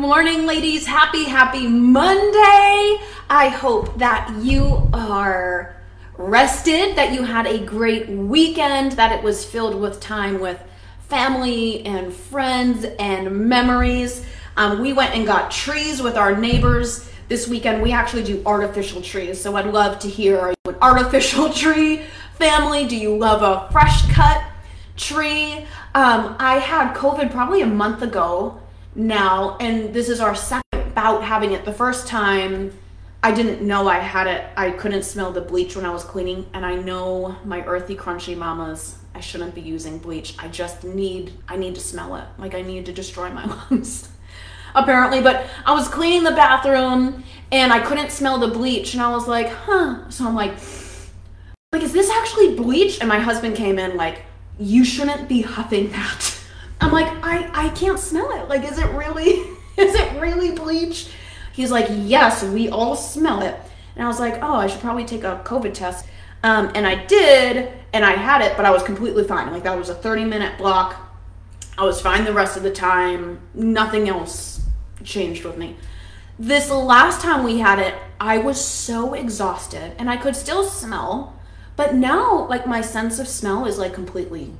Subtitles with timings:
[0.00, 0.86] morning, ladies.
[0.86, 2.98] Happy, happy Monday.
[3.28, 5.76] I hope that you are
[6.16, 10.58] rested, that you had a great weekend, that it was filled with time with
[11.00, 14.24] family and friends and memories.
[14.56, 17.82] Um, we went and got trees with our neighbors this weekend.
[17.82, 22.04] We actually do artificial trees, so I'd love to hear are you an artificial tree
[22.38, 22.86] family?
[22.86, 24.42] Do you love a fresh cut
[24.96, 25.66] tree?
[25.94, 28.60] Um, I had COVID probably a month ago
[29.06, 31.64] now, and this is our second bout having it.
[31.64, 32.72] The first time
[33.22, 34.46] I didn't know I had it.
[34.56, 38.36] I couldn't smell the bleach when I was cleaning, and I know my earthy crunchy
[38.36, 38.96] mamas.
[39.14, 40.34] I shouldn't be using bleach.
[40.38, 42.24] I just need I need to smell it.
[42.38, 44.08] Like I need to destroy my lungs.
[44.74, 49.10] Apparently, but I was cleaning the bathroom and I couldn't smell the bleach and I
[49.10, 50.52] was like, "Huh." So I'm like,
[51.72, 53.00] like is this actually bleach?
[53.00, 54.22] And my husband came in like,
[54.58, 56.36] "You shouldn't be huffing that."
[56.80, 58.48] I'm like, "I I can't smell it.
[58.48, 59.30] Like is it really
[59.76, 61.08] is it really bleach?"
[61.52, 63.54] He's like, yes, we all smell it.
[63.94, 66.06] And I was like, oh, I should probably take a COVID test.
[66.42, 69.50] Um, and I did, and I had it, but I was completely fine.
[69.52, 70.96] Like that was a 30 minute block.
[71.76, 73.40] I was fine the rest of the time.
[73.52, 74.62] Nothing else
[75.04, 75.76] changed with me.
[76.38, 81.38] This last time we had it, I was so exhausted and I could still smell,
[81.76, 84.52] but now like my sense of smell is like completely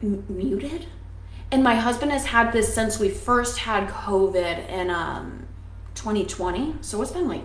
[0.00, 0.86] m- muted.
[1.50, 5.46] And my husband has had this since we first had COVID in um
[5.94, 6.76] 2020.
[6.80, 7.44] So it's been like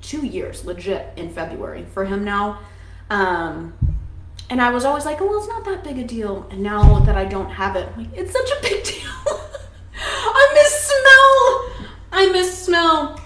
[0.00, 2.60] two years legit in February for him now.
[3.10, 3.74] Um,
[4.48, 6.46] and I was always like, oh, well, it's not that big a deal.
[6.50, 9.40] And now that I don't have it, like, it's such a big deal.
[9.94, 11.88] I miss smell.
[12.12, 13.20] I miss smell.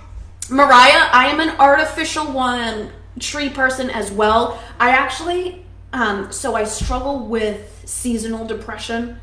[0.51, 4.62] Mariah, I am an artificial one tree person as well.
[4.79, 9.20] I actually, um, so I struggle with seasonal depression.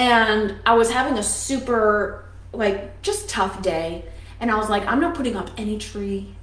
[0.00, 4.06] And I was having a super, like, just tough day
[4.40, 6.34] and I was like, I'm not putting up any tree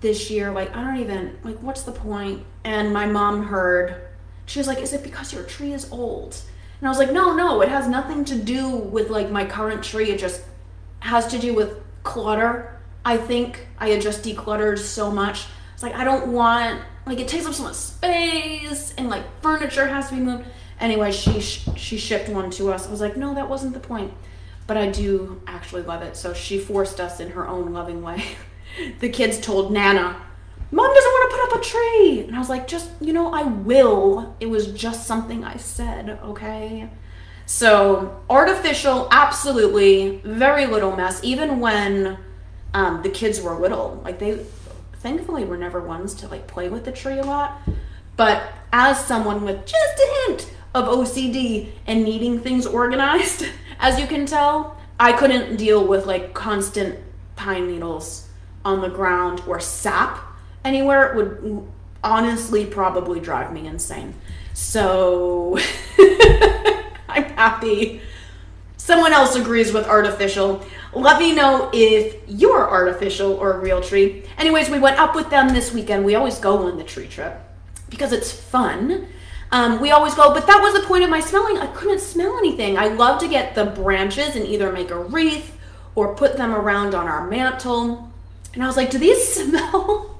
[0.00, 0.50] this year.
[0.50, 2.44] Like, I don't even, like, what's the point?
[2.64, 4.02] And my mom heard,
[4.46, 6.36] she was like, Is it because your tree is old?
[6.80, 9.84] And I was like, No, no, it has nothing to do with like my current
[9.84, 10.10] tree.
[10.10, 10.42] It just
[10.98, 12.80] has to do with clutter.
[13.04, 15.46] I think I had just decluttered so much.
[15.72, 19.86] It's like, I don't want, like, it takes up so much space and like furniture
[19.86, 20.46] has to be moved.
[20.80, 22.86] Anyway, she, she shipped one to us.
[22.86, 24.12] I was like, No, that wasn't the point
[24.66, 26.16] but I do actually love it.
[26.16, 28.24] So she forced us in her own loving way.
[29.00, 30.20] the kids told Nana,
[30.70, 32.24] Mom doesn't want to put up a tree.
[32.26, 34.34] And I was like, just, you know, I will.
[34.40, 36.88] It was just something I said, okay?
[37.46, 41.22] So artificial, absolutely, very little mess.
[41.22, 42.18] Even when
[42.72, 44.38] um, the kids were little, like they,
[44.94, 47.60] thankfully, were never ones to like play with the tree a lot.
[48.16, 53.46] But as someone with just a hint of OCD and needing things organized,
[53.78, 56.98] as you can tell, I couldn't deal with like constant
[57.36, 58.28] pine needles
[58.64, 60.18] on the ground or sap
[60.64, 61.12] anywhere.
[61.12, 61.68] It would
[62.02, 64.14] honestly probably drive me insane.
[64.52, 65.58] So
[67.08, 68.00] I'm happy
[68.84, 70.62] someone else agrees with artificial.
[70.92, 74.24] Let me know if you're artificial or a real tree.
[74.36, 76.04] Anyways, we went up with them this weekend.
[76.04, 77.40] We always go on the tree trip
[77.88, 79.08] because it's fun.
[79.54, 81.58] Um, we always go, but that was the point of my smelling.
[81.58, 82.76] I couldn't smell anything.
[82.76, 85.56] I love to get the branches and either make a wreath
[85.94, 88.12] or put them around on our mantle.
[88.52, 90.18] And I was like, do these smell?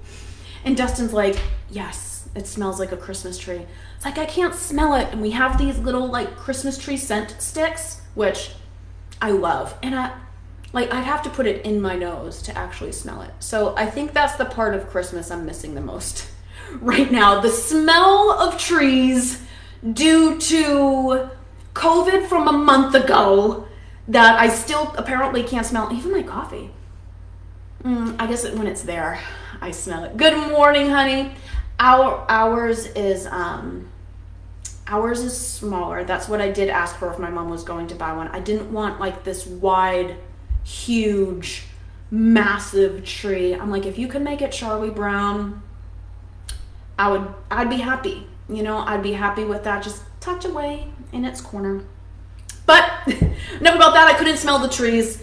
[0.65, 1.35] And Dustin's like,
[1.69, 3.67] yes, it smells like a Christmas tree.
[3.97, 5.09] It's like, I can't smell it.
[5.11, 8.53] And we have these little like Christmas tree scent sticks, which
[9.21, 9.77] I love.
[9.83, 10.17] And I,
[10.73, 13.33] like, I'd have to put it in my nose to actually smell it.
[13.41, 16.31] So I think that's the part of Christmas I'm missing the most
[16.81, 17.41] right now.
[17.41, 19.43] The smell of trees
[19.93, 21.31] due to
[21.75, 23.67] COVID from a month ago
[24.09, 25.93] that I still apparently can't smell.
[25.93, 26.71] Even my coffee.
[27.83, 29.21] Mm, I guess when it's there,
[29.61, 30.17] I smell it.
[30.17, 31.33] Good morning, honey.
[31.79, 33.89] Our ours is um
[34.87, 36.05] ours is smaller.
[36.05, 38.29] That's what I did ask for if my mom was going to buy one.
[38.29, 40.17] I didn't want like this wide,
[40.63, 41.65] huge,
[42.11, 43.55] massive tree.
[43.55, 45.63] I'm like, if you can make it Charlie Brown,
[46.99, 48.27] I would I'd be happy.
[48.49, 51.83] You know, I'd be happy with that just tucked away in its corner.
[52.67, 54.11] But enough about that.
[54.13, 55.23] I couldn't smell the trees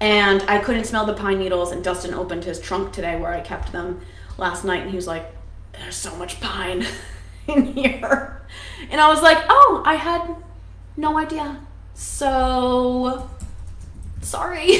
[0.00, 1.72] and I couldn't smell the pine needles.
[1.72, 4.00] And Dustin opened his trunk today where I kept them
[4.36, 5.26] last night and he was like,
[5.72, 6.86] There's so much pine
[7.46, 8.42] in here.
[8.90, 10.36] And I was like, Oh, I had
[10.96, 11.60] no idea.
[11.94, 13.28] So
[14.20, 14.68] sorry.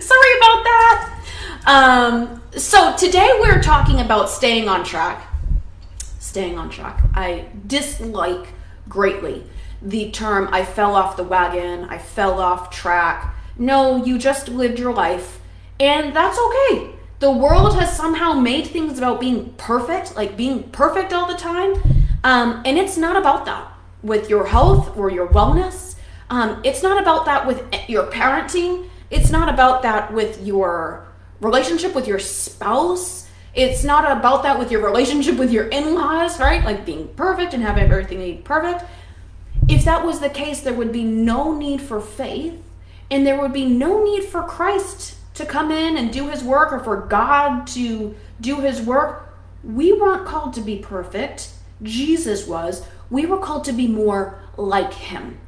[0.00, 1.14] sorry about that.
[1.66, 5.26] Um, so today we're talking about staying on track.
[6.18, 7.02] Staying on track.
[7.14, 8.48] I dislike
[8.88, 9.44] greatly
[9.80, 14.78] the term I fell off the wagon, I fell off track, No, you just lived
[14.78, 15.40] your life,
[15.80, 16.90] and that's okay.
[17.20, 21.74] The world has somehow made things about being perfect, like being perfect all the time,
[22.24, 23.72] um, and it's not about that
[24.02, 25.96] with your health or your wellness.
[26.30, 28.88] Um, it's not about that with your parenting.
[29.10, 31.07] It's not about that with your
[31.40, 33.28] relationship with your spouse.
[33.54, 36.64] It's not about that with your relationship with your in laws, right?
[36.64, 38.84] Like being perfect and having everything be perfect.
[39.68, 42.62] If that was the case, there would be no need for faith
[43.10, 46.72] and there would be no need for Christ to come in and do his work
[46.72, 49.34] or for God to do his work.
[49.64, 51.50] We weren't called to be perfect.
[51.82, 52.84] Jesus was.
[53.10, 55.38] We were called to be more like him.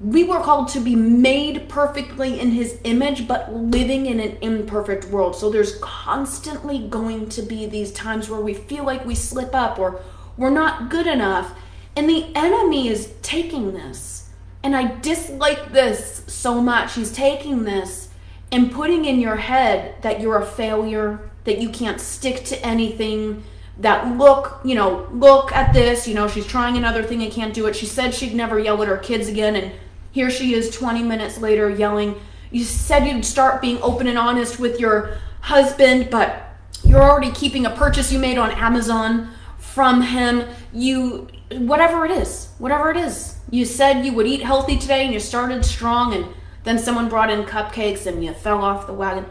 [0.00, 5.06] We were called to be made perfectly in his image, but living in an imperfect
[5.06, 5.34] world.
[5.34, 9.78] So there's constantly going to be these times where we feel like we slip up
[9.78, 10.00] or
[10.36, 11.52] we're not good enough.
[11.96, 14.30] And the enemy is taking this.
[14.62, 16.94] And I dislike this so much.
[16.94, 18.08] He's taking this
[18.52, 23.42] and putting in your head that you're a failure, that you can't stick to anything,
[23.78, 27.54] that look, you know, look at this, you know, she's trying another thing and can't
[27.54, 27.74] do it.
[27.74, 29.72] She said she'd never yell at her kids again and
[30.10, 32.20] here she is 20 minutes later yelling.
[32.50, 37.66] You said you'd start being open and honest with your husband, but you're already keeping
[37.66, 40.48] a purchase you made on Amazon from him.
[40.72, 43.36] You, whatever it is, whatever it is.
[43.50, 46.26] You said you would eat healthy today and you started strong, and
[46.64, 49.26] then someone brought in cupcakes and you fell off the wagon.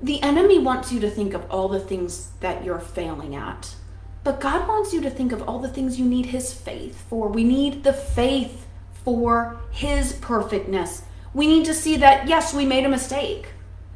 [0.00, 3.74] The enemy wants you to think of all the things that you're failing at.
[4.22, 7.28] But God wants you to think of all the things you need His faith for.
[7.28, 8.67] We need the faith
[9.08, 11.02] for His perfectness.
[11.32, 13.48] We need to see that, yes, we made a mistake,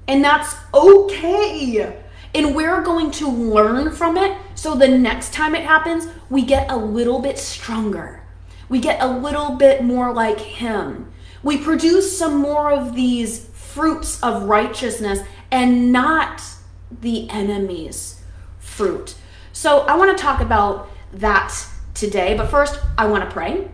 [0.08, 1.96] and that's okay.
[2.34, 6.70] And we're going to learn from it so the next time it happens, we get
[6.70, 8.22] a little bit stronger.
[8.70, 11.12] We get a little bit more like Him.
[11.42, 15.20] We produce some more of these fruits of righteousness
[15.50, 16.42] and not
[16.90, 18.22] the enemy's
[18.58, 19.14] fruit.
[19.52, 21.54] So I want to talk about that
[21.92, 23.68] today, but first, I want to pray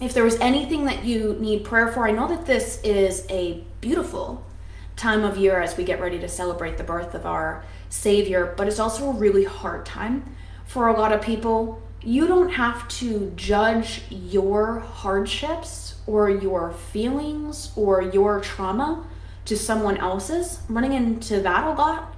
[0.00, 3.62] if there was anything that you need prayer for, I know that this is a
[3.80, 4.44] beautiful
[4.96, 8.66] time of year as we get ready to celebrate the birth of our Savior, but
[8.66, 10.34] it's also a really hard time
[10.66, 11.82] for a lot of people.
[12.02, 19.06] You don't have to judge your hardships or your feelings or your trauma
[19.44, 20.60] to someone else's.
[20.68, 22.14] I'm running into that a lot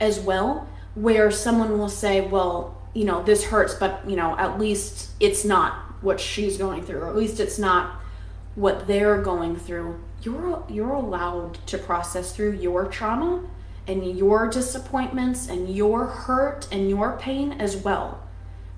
[0.00, 4.58] as well, where someone will say, Well, you know, this hurts, but, you know, at
[4.58, 8.00] least it's not what she's going through, or at least it's not
[8.54, 10.00] what they're going through.
[10.22, 13.44] You're you're allowed to process through your trauma
[13.86, 18.20] and your disappointments and your hurt and your pain as well.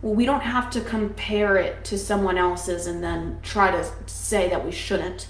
[0.03, 4.49] Well, we don't have to compare it to someone else's and then try to say
[4.49, 5.29] that we shouldn't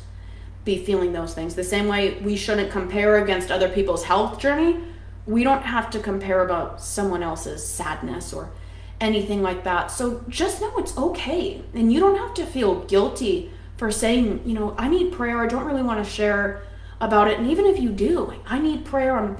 [0.64, 1.54] be feeling those things.
[1.54, 4.78] The same way we shouldn't compare against other people's health journey,
[5.26, 8.50] we don't have to compare about someone else's sadness or
[9.00, 9.90] anything like that.
[9.90, 11.62] So just know it's okay.
[11.74, 15.38] And you don't have to feel guilty for saying, you know, I need prayer.
[15.38, 16.62] I don't really want to share
[17.00, 17.38] about it.
[17.38, 19.16] And even if you do, like, I need prayer.
[19.16, 19.38] I'm,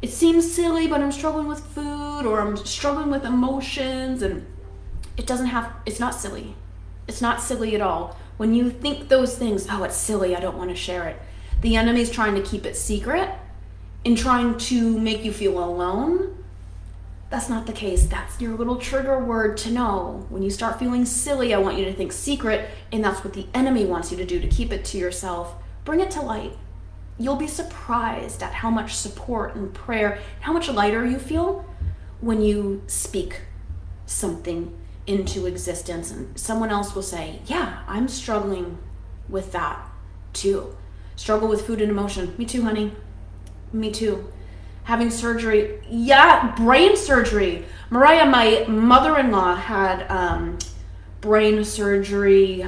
[0.00, 4.22] it seems silly, but I'm struggling with food or I'm struggling with emotions.
[4.22, 4.46] And
[5.16, 6.56] it doesn't have, it's not silly.
[7.06, 8.16] It's not silly at all.
[8.38, 11.20] When you think those things, oh, it's silly, I don't want to share it.
[11.60, 13.28] The enemy's trying to keep it secret
[14.04, 16.43] and trying to make you feel alone
[17.30, 18.06] that's not the case.
[18.06, 20.26] That's your little trigger word to know.
[20.28, 23.46] When you start feeling silly, I want you to think secret, and that's what the
[23.54, 25.54] enemy wants you to do to keep it to yourself.
[25.84, 26.52] Bring it to light.
[27.18, 31.64] You'll be surprised at how much support and prayer, how much lighter you feel
[32.20, 33.42] when you speak
[34.06, 34.76] something
[35.06, 36.10] into existence.
[36.10, 38.78] And someone else will say, Yeah, I'm struggling
[39.28, 39.80] with that
[40.32, 40.76] too.
[41.16, 42.34] Struggle with food and emotion.
[42.36, 42.92] Me too, honey.
[43.72, 44.32] Me too
[44.84, 45.80] having surgery.
[45.90, 47.64] Yeah, brain surgery.
[47.90, 50.58] Mariah, my mother in law, had um,
[51.20, 52.66] brain surgery.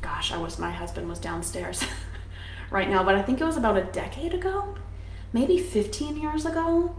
[0.00, 1.82] Gosh, I wish my husband was downstairs
[2.70, 4.74] right now, but I think it was about a decade ago,
[5.32, 6.94] maybe 15 years ago.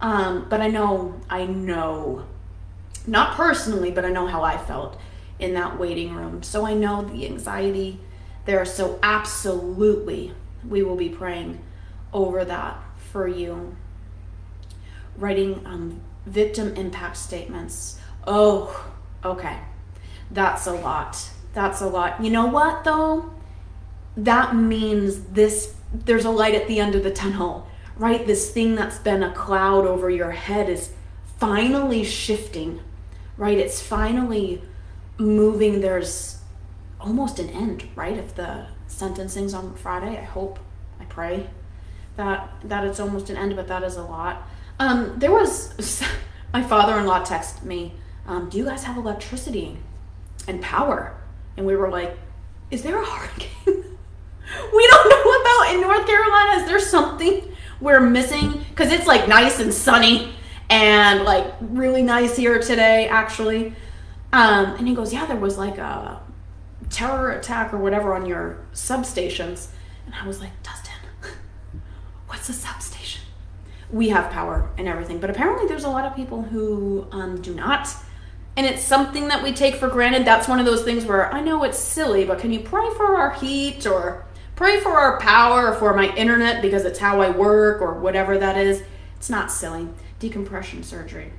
[0.00, 2.24] Um, but I know, I know,
[3.06, 5.00] not personally, but I know how I felt
[5.38, 6.42] in that waiting room.
[6.42, 7.98] So I know the anxiety
[8.44, 8.64] there.
[8.64, 10.32] So, absolutely,
[10.68, 11.58] we will be praying
[12.12, 12.78] over that
[13.16, 13.74] for you.
[15.16, 17.98] Writing um, victim impact statements.
[18.26, 18.92] Oh,
[19.24, 19.56] okay.
[20.30, 21.30] That's a lot.
[21.54, 22.22] That's a lot.
[22.22, 23.32] You know what, though?
[24.18, 28.26] That means this, there's a light at the end of the tunnel, right?
[28.26, 30.92] This thing that's been a cloud over your head is
[31.38, 32.80] finally shifting,
[33.38, 33.56] right?
[33.56, 34.60] It's finally
[35.16, 35.80] moving.
[35.80, 36.40] There's
[37.00, 38.18] almost an end, right?
[38.18, 40.58] If the sentencing's on Friday, I hope
[41.00, 41.46] I pray
[42.16, 44.42] that that it's almost an end, but that is a lot.
[44.78, 46.02] Um, there was
[46.52, 47.94] my father-in-law texted me,
[48.26, 49.78] um, "Do you guys have electricity
[50.48, 51.14] and power?"
[51.56, 52.18] And we were like,
[52.70, 53.50] "Is there a hurricane?
[53.66, 56.62] we don't know about in North Carolina.
[56.62, 58.64] Is there something we're missing?
[58.70, 60.34] Because it's like nice and sunny
[60.68, 63.74] and like really nice here today, actually."
[64.32, 66.20] Um, and he goes, "Yeah, there was like a
[66.90, 69.68] terror attack or whatever on your substations."
[70.06, 70.85] And I was like, "Dustin,
[72.26, 73.22] what's a substation?"
[73.90, 77.54] We have power and everything, but apparently there's a lot of people who um, do
[77.54, 77.88] not.
[78.56, 80.24] And it's something that we take for granted.
[80.24, 83.16] That's one of those things where I know it's silly, but can you pray for
[83.16, 84.24] our heat or
[84.56, 88.38] pray for our power or for my internet because it's how I work or whatever
[88.38, 88.82] that is?
[89.16, 89.88] It's not silly.
[90.18, 91.32] Decompression surgery.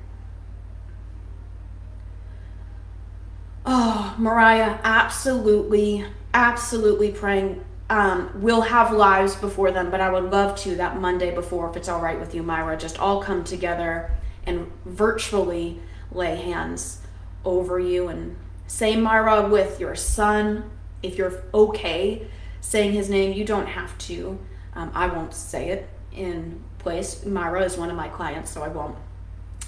[3.66, 7.64] Oh, Mariah, absolutely, absolutely praying.
[7.90, 11.76] Um, we'll have lives before then, but I would love to that Monday before, if
[11.76, 14.10] it's all right with you, Myra, just all come together
[14.44, 15.80] and virtually
[16.12, 17.00] lay hands
[17.44, 20.70] over you and say Myra with your son.
[21.02, 22.26] If you're okay
[22.60, 24.38] saying his name, you don't have to.
[24.74, 27.24] Um, I won't say it in place.
[27.24, 28.96] Myra is one of my clients, so I won't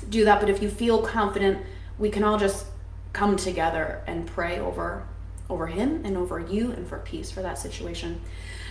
[0.08, 0.40] do that.
[0.40, 1.64] But if you feel confident,
[1.98, 2.66] we can all just
[3.12, 5.06] come together and pray over
[5.50, 8.20] over him and over you and for peace for that situation.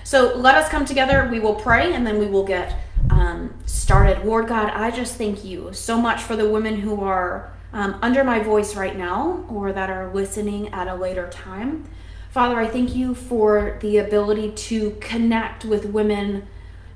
[0.04, 1.28] So let us come together.
[1.30, 4.26] We will pray and then we will get um, started.
[4.26, 8.24] Lord God, I just thank you so much for the women who are um, under
[8.24, 11.88] my voice right now or that are listening at a later time.
[12.32, 16.48] Father, I thank you for the ability to connect with women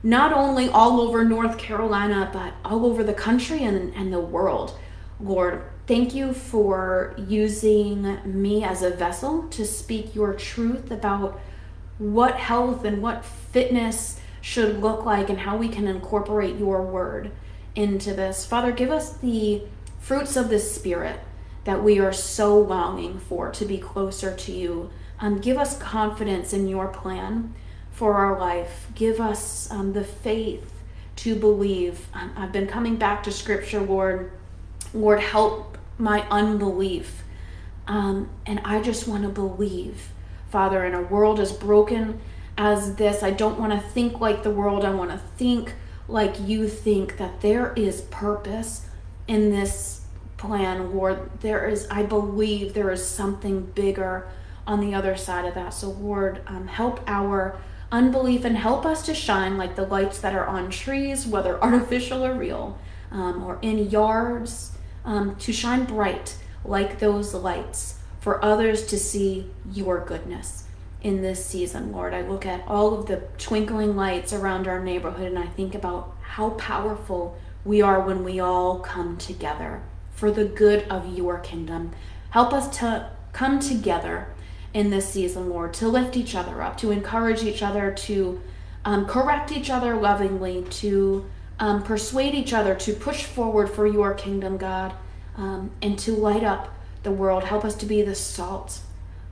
[0.04, 4.78] not only all over North Carolina, but all over the country and, and the world.
[5.20, 11.42] Lord, Thank you for using me as a vessel to speak your truth about
[11.98, 17.32] what health and what fitness should look like and how we can incorporate your word
[17.76, 18.46] into this.
[18.46, 19.64] Father, give us the
[20.00, 21.20] fruits of the Spirit
[21.66, 24.90] that we are so longing for to be closer to you.
[25.20, 27.54] Um, give us confidence in your plan
[27.92, 28.88] for our life.
[28.96, 30.72] Give us um, the faith
[31.18, 32.08] to believe.
[32.14, 34.32] Um, I've been coming back to Scripture, Lord.
[34.94, 37.24] Lord, help my unbelief.
[37.88, 40.10] Um, and I just want to believe,
[40.50, 42.22] Father, in a world as broken
[42.58, 43.24] as this.
[43.24, 44.86] I don't want to think like the world.
[44.86, 45.74] I want to think
[46.08, 48.86] like you think that there is purpose
[49.28, 50.02] in this
[50.38, 51.30] plan, Lord.
[51.42, 54.28] There is, I believe there is something bigger
[54.68, 55.74] on the other side of that.
[55.74, 57.58] So, Lord, um, help our
[57.92, 62.26] unbelief and help us to shine like the lights that are on trees, whether artificial
[62.26, 62.78] or real,
[63.12, 64.73] um, or in yards
[65.06, 70.64] um, to shine bright like those lights for others to see your goodness
[71.02, 72.14] in this season, Lord.
[72.14, 76.16] I look at all of the twinkling lights around our neighborhood and I think about
[76.22, 79.82] how powerful we are when we all come together
[80.12, 81.92] for the good of your kingdom.
[82.30, 84.28] Help us to come together
[84.74, 88.42] in this season, Lord, to lift each other up, to encourage each other, to
[88.86, 91.30] um, correct each other lovingly, to
[91.64, 94.94] um, persuade each other to push forward for your kingdom, God,
[95.38, 96.68] um, and to light up
[97.04, 97.46] the world.
[97.46, 98.82] Help us to be the salt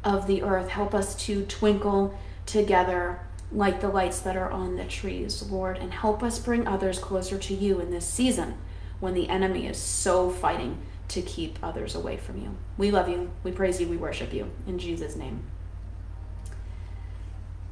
[0.05, 0.69] of the earth.
[0.69, 3.19] Help us to twinkle together
[3.51, 7.37] like the lights that are on the trees, Lord, and help us bring others closer
[7.37, 8.57] to you in this season
[9.01, 10.77] when the enemy is so fighting
[11.09, 12.55] to keep others away from you.
[12.77, 13.29] We love you.
[13.43, 13.89] We praise you.
[13.89, 14.49] We worship you.
[14.65, 15.43] In Jesus' name.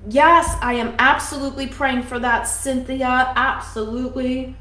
[0.07, 3.33] Yes, I am absolutely praying for that, Cynthia.
[3.35, 4.55] Absolutely.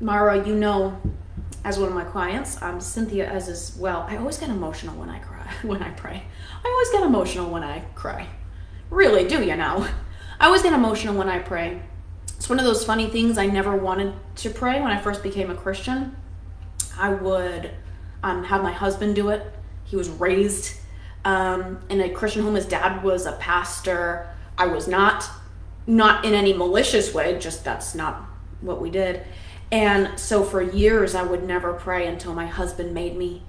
[0.00, 1.00] Mara, you know,
[1.64, 4.06] as one of my clients, um, Cynthia as as well.
[4.08, 6.22] I always get emotional when I cry, when I pray.
[6.64, 8.28] I always get emotional when I cry.
[8.90, 9.86] Really, do you know?
[10.40, 11.82] I always get emotional when I pray.
[12.36, 15.50] It's one of those funny things I never wanted to pray when I first became
[15.50, 16.16] a Christian.
[16.98, 17.70] I would
[18.22, 19.52] um, have my husband do it.
[19.84, 20.78] He was raised
[21.24, 22.54] um, in a Christian home.
[22.54, 24.28] His dad was a pastor.
[24.56, 25.28] I was not,
[25.86, 27.38] not in any malicious way.
[27.38, 28.22] Just that's not
[28.60, 29.22] what we did.
[29.72, 33.42] And so for years, I would never pray until my husband made me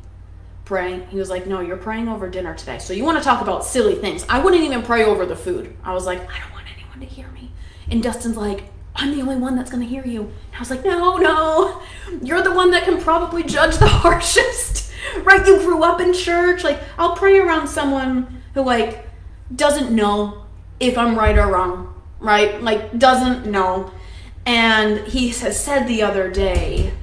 [0.64, 1.06] pray.
[1.10, 2.80] He was like, No, you're praying over dinner today.
[2.80, 4.26] So you want to talk about silly things.
[4.28, 5.76] I wouldn't even pray over the food.
[5.84, 7.52] I was like, I don't want anyone to hear me.
[7.90, 8.64] And Dustin's like,
[8.96, 10.22] I'm the only one that's going to hear you.
[10.22, 11.82] And I was like, No, no.
[12.22, 14.75] You're the one that can probably judge the harshest
[15.24, 15.46] right?
[15.46, 16.64] You grew up in church.
[16.64, 19.08] Like, I'll pray around someone who, like,
[19.54, 20.46] doesn't know
[20.80, 22.62] if I'm right or wrong, right?
[22.62, 23.92] Like, doesn't know.
[24.46, 26.94] And he has said the other day,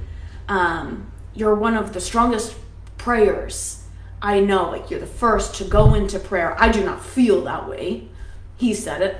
[0.47, 2.55] um, You're one of the strongest
[2.97, 3.83] prayers
[4.21, 4.69] I know.
[4.69, 6.55] Like, you're the first to go into prayer.
[6.61, 8.07] I do not feel that way.
[8.55, 9.17] He said it.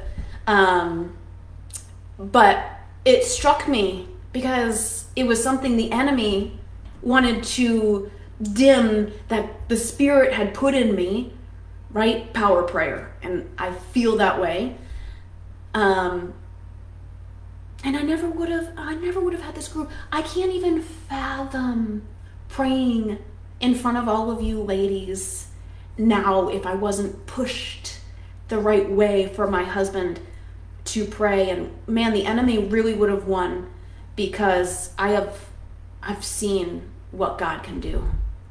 [0.48, 1.18] Um,
[2.18, 2.64] but
[3.04, 6.60] it struck me because it was something the enemy
[7.02, 8.10] wanted to
[8.44, 11.34] dim that the Spirit had put in me,
[11.92, 12.32] right?
[12.34, 13.16] Power prayer.
[13.22, 14.76] And I feel that way.
[15.74, 16.34] Um,
[17.84, 19.90] and I never would have, I never would have had this group.
[20.12, 22.04] I can't even fathom
[22.50, 23.20] praying
[23.60, 25.48] in front of all of you ladies
[25.98, 28.00] now if I wasn't pushed
[28.48, 30.20] the right way for my husband
[30.86, 31.50] to pray.
[31.50, 33.70] And man, the enemy really would have won
[34.16, 35.50] because I have,
[36.02, 38.04] I've seen what God can do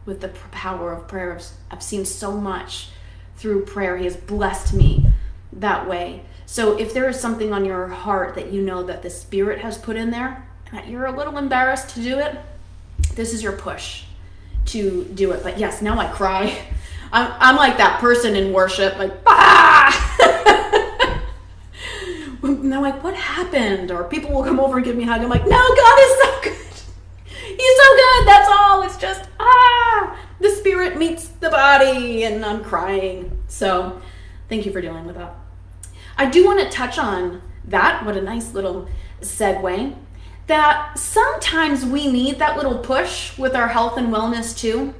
[0.04, 1.38] with the power of prayer.
[1.70, 2.88] I've seen so much
[3.36, 3.96] through prayer.
[3.96, 5.06] He has blessed me
[5.52, 6.22] that way.
[6.46, 9.78] So if there is something on your heart that you know that the Spirit has
[9.78, 12.38] put in there, that you're a little embarrassed to do it,
[13.14, 14.04] this is your push
[14.66, 15.42] to do it.
[15.42, 16.58] But yes, now I cry.
[17.12, 19.92] I'm, I'm like that person in worship, like, ah!
[22.42, 23.90] and I'm like, what happened?
[23.90, 25.20] Or people will come over and give me a hug.
[25.20, 26.52] I'm like, no, God is so good.
[27.58, 28.28] He's so good.
[28.28, 28.82] That's all.
[28.82, 29.28] It's just,
[30.42, 33.42] the spirit meets the body, and I'm crying.
[33.46, 34.02] So,
[34.48, 35.34] thank you for dealing with that.
[36.18, 38.04] I do want to touch on that.
[38.04, 38.88] What a nice little
[39.20, 39.96] segue.
[40.48, 44.94] That sometimes we need that little push with our health and wellness too.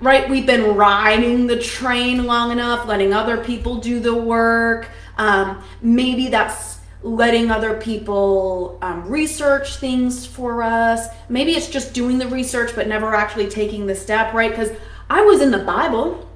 [0.00, 0.28] Right?
[0.28, 4.90] We've been riding the train long enough, letting other people do the work.
[5.16, 11.08] Um, maybe that's letting other people um, research things for us.
[11.28, 14.50] Maybe it's just doing the research but never actually taking the step, right?
[14.50, 14.70] Because
[15.10, 16.28] I was in the Bible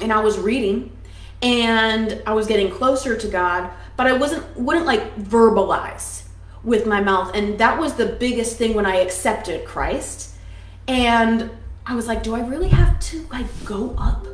[0.00, 0.96] and I was reading
[1.42, 6.24] and I was getting closer to God, but I wasn't wouldn't like verbalize
[6.62, 7.34] with my mouth.
[7.34, 10.34] And that was the biggest thing when I accepted Christ.
[10.88, 11.50] And
[11.84, 14.26] I was like, do I really have to like go up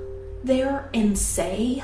[0.45, 1.83] there and say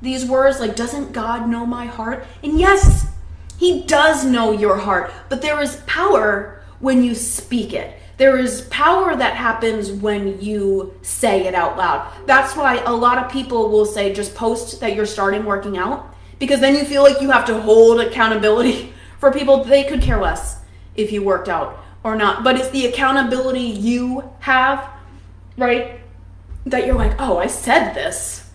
[0.00, 0.60] these words?
[0.60, 2.26] Like, doesn't God know my heart?
[2.42, 3.11] And yes,
[3.58, 7.96] he does know your heart, but there is power when you speak it.
[8.16, 12.12] There is power that happens when you say it out loud.
[12.26, 16.14] That's why a lot of people will say just post that you're starting working out
[16.38, 19.64] because then you feel like you have to hold accountability for people.
[19.64, 20.58] They could care less
[20.94, 24.90] if you worked out or not, but it's the accountability you have,
[25.56, 26.00] right?
[26.66, 28.50] That you're like, oh, I said this,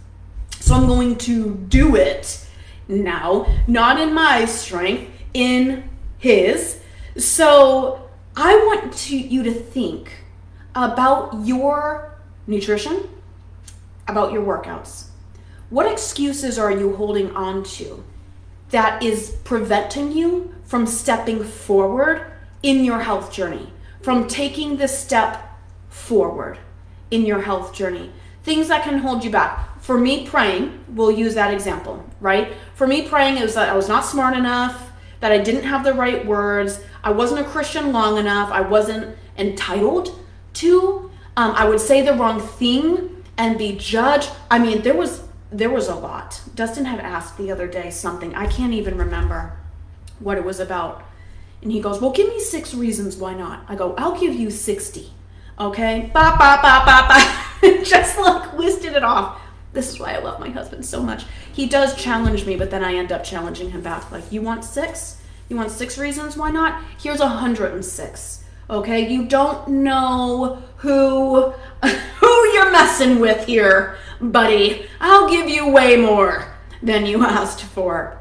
[0.60, 2.47] so I'm going to do it
[2.88, 6.80] now, not in my strength, in His.
[7.18, 10.12] So I want to, you to think
[10.76, 13.10] about your nutrition,
[14.08, 15.08] about your workouts.
[15.70, 18.04] What excuses are you holding on to
[18.70, 22.32] that is preventing you from stepping forward
[22.64, 25.58] in your health journey, from taking the step
[25.90, 26.60] forward
[27.12, 28.12] in your health journey?
[28.44, 32.52] Things that can hold you back for me praying, we'll use that example, right?
[32.76, 35.86] For me praying, it was that I was not smart enough, that I didn't have
[35.86, 40.10] the right words, I wasn't a Christian long enough, I wasn't entitled
[40.56, 41.10] to.
[41.38, 44.30] Um, I would say the wrong thing and be judged.
[44.52, 45.24] I mean, there was
[45.54, 46.42] there was a lot.
[46.54, 49.54] Dustin had asked the other day something I can't even remember
[50.20, 51.02] what it was about,
[51.62, 54.52] and he goes, "Well, give me six reasons why not." I go, "I'll give you
[54.52, 55.14] 60.
[55.58, 57.84] Okay, ba ba ba ba ba.
[57.86, 59.40] Just like listed it off
[59.78, 61.26] this is why I love my husband so much.
[61.54, 64.12] He does challenge me, but then I end up challenging him back.
[64.12, 65.22] Like, you want six?
[65.50, 66.84] You want six reasons why not?
[67.00, 68.44] Here's a hundred and six.
[68.70, 71.52] Okay, you don't know who
[71.84, 74.88] who you're messing with here, buddy.
[75.00, 78.20] I'll give you way more than you asked for.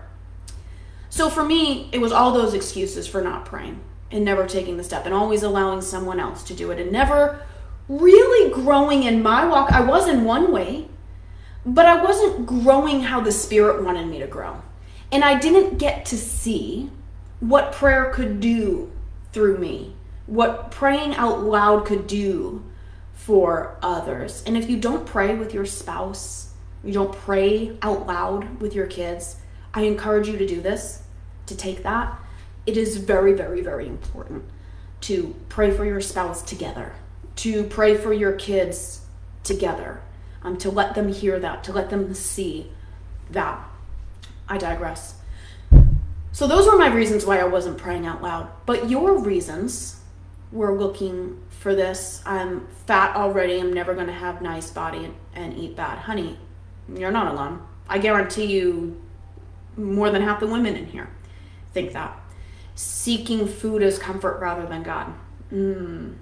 [1.09, 4.85] So for me, it was all those excuses for not praying and never taking the
[4.85, 7.43] step and always allowing someone else to do it and never
[7.89, 9.73] really growing in my walk.
[9.73, 10.89] I was in one way,
[11.67, 14.63] but I wasn't growing how the Spirit wanted me to grow.
[15.11, 16.91] And I didn't get to see
[17.41, 18.93] what prayer could do
[19.33, 19.95] through me,
[20.27, 22.65] what praying out loud could do
[23.15, 24.45] for others.
[24.47, 26.53] And if you don't pray with your spouse,
[26.85, 29.37] you don't pray out loud with your kids,
[29.75, 31.03] I encourage you to do this,
[31.47, 32.17] to take that.
[32.65, 34.45] It is very, very, very important
[35.03, 36.93] to pray for your spouse together,
[37.37, 39.03] to pray for your kids
[39.43, 40.01] together
[40.47, 42.71] um, to let them hear that, to let them see
[43.31, 43.61] that.
[44.49, 45.17] I digress.
[46.31, 48.49] So, those were my reasons why I wasn't praying out loud.
[48.65, 50.01] But your reasons
[50.53, 55.59] were looking for this I'm fat already, I'm never going to have nice body and,
[55.59, 55.99] eat bad.
[55.99, 56.39] Honey,
[56.95, 57.67] you're not alone.
[57.89, 59.03] I guarantee you
[59.77, 61.11] more than half the women in here
[61.73, 62.19] think that.
[62.77, 65.13] Seeking food as comfort rather than God.
[65.53, 66.15] Mm,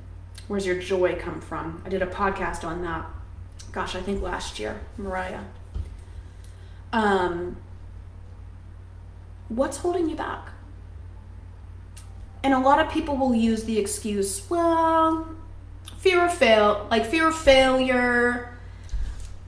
[0.48, 1.82] where's your joy come from?
[1.84, 3.04] I did a podcast on that
[3.74, 5.40] gosh, I think last year, Mariah.
[6.92, 7.56] Um,
[9.48, 10.50] what's holding you back?
[12.44, 15.28] And a lot of people will use the excuse, well,
[15.98, 18.56] fear of fail, like fear of failure.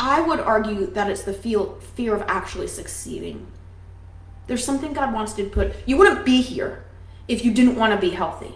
[0.00, 3.46] I would argue that it's the feel, fear of actually succeeding.
[4.48, 5.76] There's something God wants to put.
[5.86, 6.84] You wouldn't be here
[7.28, 8.54] if you didn't want to be healthy.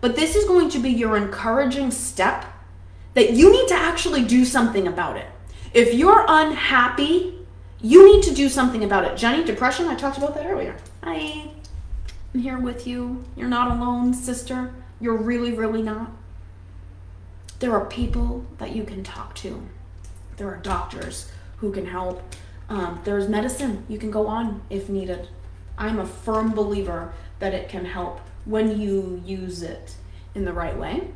[0.00, 2.44] But this is going to be your encouraging step
[3.14, 5.26] that you need to actually do something about it.
[5.72, 7.38] If you're unhappy,
[7.80, 9.16] you need to do something about it.
[9.16, 10.76] Jenny, depression, I talked about that earlier.
[11.02, 11.50] I
[12.34, 13.24] am here with you.
[13.36, 14.72] You're not alone, sister.
[15.00, 16.10] You're really, really not.
[17.58, 19.66] There are people that you can talk to.
[20.36, 22.22] There are doctors who can help.
[22.68, 25.28] Um, there's medicine you can go on if needed.
[25.76, 29.94] I'm a firm believer that it can help when you use it
[30.34, 31.08] in the right way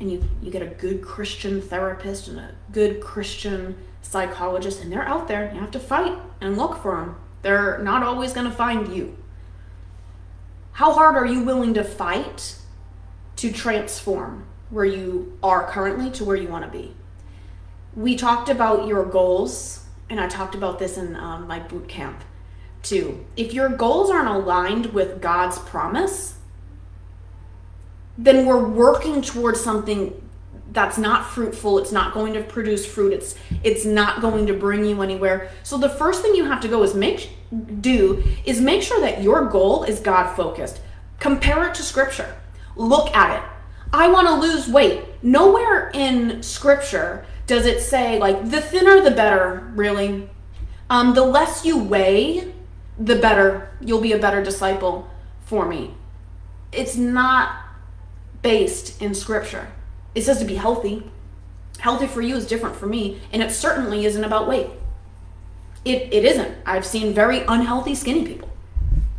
[0.00, 5.06] and you, you get a good Christian therapist and a good Christian psychologist, and they're
[5.06, 5.52] out there.
[5.52, 7.16] You have to fight and look for them.
[7.42, 9.16] They're not always going to find you.
[10.72, 12.58] How hard are you willing to fight
[13.36, 16.94] to transform where you are currently to where you want to be?
[17.94, 22.24] We talked about your goals, and I talked about this in um, my boot camp
[22.82, 23.24] too.
[23.36, 26.36] If your goals aren't aligned with God's promise,
[28.16, 30.20] then we're working towards something
[30.72, 34.84] that's not fruitful it's not going to produce fruit it's it's not going to bring
[34.84, 35.50] you anywhere.
[35.62, 37.30] So the first thing you have to go is make
[37.80, 40.80] do is make sure that your goal is god focused
[41.20, 42.36] compare it to scripture.
[42.76, 43.48] Look at it.
[43.92, 45.04] I want to lose weight.
[45.22, 50.28] Nowhere in scripture does it say like the thinner the better really.
[50.90, 52.52] Um, the less you weigh
[52.98, 55.08] the better you'll be a better disciple
[55.46, 55.94] for me.
[56.72, 57.63] It's not
[58.44, 59.66] based in scripture.
[60.14, 61.02] It says to be healthy.
[61.78, 64.68] Healthy for you is different for me, and it certainly isn't about weight.
[65.84, 66.54] It, it isn't.
[66.64, 68.50] I've seen very unhealthy skinny people.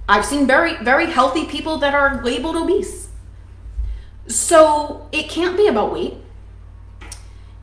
[0.07, 3.09] I've seen very, very healthy people that are labeled obese.
[4.27, 6.13] So it can't be about weight.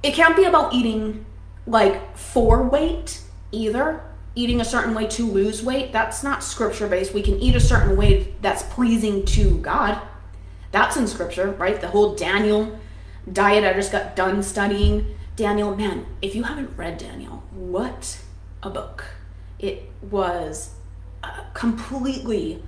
[0.02, 1.24] It can't be about eating
[1.64, 3.22] like for weight
[3.52, 4.02] either.
[4.34, 5.92] Eating a certain way to lose weight.
[5.92, 7.14] That's not scripture based.
[7.14, 10.00] We can eat a certain way that's pleasing to God.
[10.72, 11.80] That's in scripture, right?
[11.80, 12.78] The whole Daniel
[13.30, 13.64] diet.
[13.64, 15.76] I just got done studying Daniel.
[15.76, 18.18] Man, if you haven't read Daniel, what
[18.62, 19.04] a book.
[19.58, 20.70] It was
[21.22, 22.62] uh, completely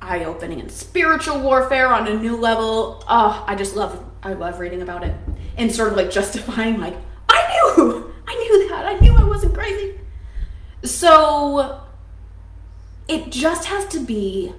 [0.00, 3.04] eye opening and spiritual warfare on a new level.
[3.08, 5.14] Oh, I just love I love reading about it
[5.56, 6.96] and sort of like justifying like
[7.28, 8.86] I knew I knew that.
[8.86, 9.98] I knew I wasn't crazy.
[10.84, 11.80] So
[13.08, 14.52] it just has to be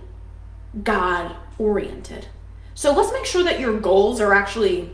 [0.84, 2.28] God oriented.
[2.80, 4.90] So let's make sure that your goals are actually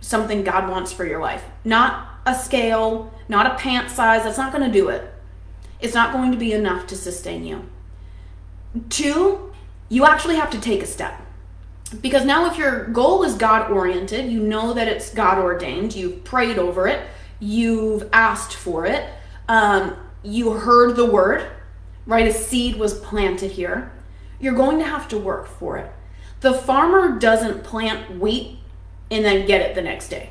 [0.00, 4.22] something God wants for your life, not a scale, not a pant size.
[4.22, 5.12] That's not going to do it.
[5.78, 7.68] It's not going to be enough to sustain you.
[8.88, 9.52] Two,
[9.90, 11.20] you actually have to take a step.
[12.00, 16.24] Because now, if your goal is God oriented, you know that it's God ordained, you've
[16.24, 17.06] prayed over it,
[17.40, 19.06] you've asked for it,
[19.48, 21.46] um, you heard the word,
[22.06, 22.26] right?
[22.26, 23.92] A seed was planted here.
[24.40, 25.92] You're going to have to work for it.
[26.40, 28.58] The farmer doesn't plant wheat
[29.10, 30.30] and then get it the next day.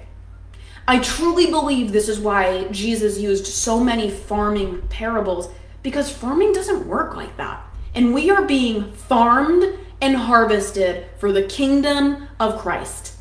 [0.87, 5.49] I truly believe this is why Jesus used so many farming parables
[5.83, 7.65] because farming doesn't work like that.
[7.93, 9.65] And we are being farmed
[10.01, 13.15] and harvested for the kingdom of Christ.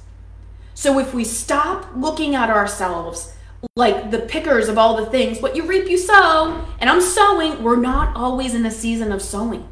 [0.74, 3.34] So if we stop looking at ourselves
[3.74, 7.62] like the pickers of all the things, what you reap, you sow, and I'm sowing,
[7.62, 9.66] we're not always in a season of sowing.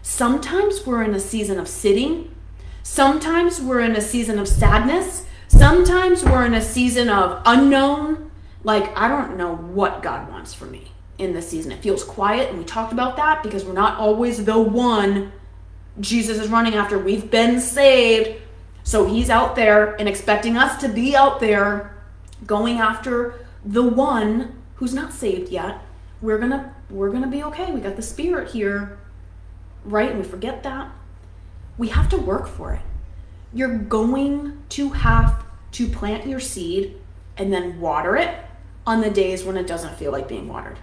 [0.00, 2.33] Sometimes we're in a season of sitting
[2.86, 5.24] Sometimes we're in a season of sadness.
[5.48, 8.30] Sometimes we're in a season of unknown.
[8.62, 11.72] Like, I don't know what God wants for me in this season.
[11.72, 15.32] It feels quiet, and we talked about that because we're not always the one
[15.98, 16.98] Jesus is running after.
[16.98, 18.42] We've been saved.
[18.82, 21.96] So he's out there and expecting us to be out there
[22.46, 25.80] going after the one who's not saved yet.
[26.20, 27.72] We're going to we're going to be okay.
[27.72, 28.98] We got the spirit here.
[29.86, 30.10] Right?
[30.10, 30.92] And we forget that
[31.78, 32.80] we have to work for it.
[33.52, 36.96] You're going to have to plant your seed
[37.36, 38.34] and then water it
[38.86, 40.78] on the days when it doesn't feel like being watered.